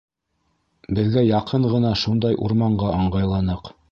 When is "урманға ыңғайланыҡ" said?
2.47-3.73